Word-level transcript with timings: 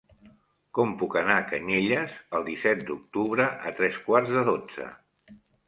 Com 0.77 0.95
puc 1.01 1.17
anar 1.21 1.35
a 1.41 1.43
Canyelles 1.51 2.17
el 2.39 2.49
disset 2.49 2.83
d'octubre 2.89 3.47
a 3.71 3.77
tres 3.83 4.03
quarts 4.09 4.35
de 4.39 4.47
dotze? 4.53 4.93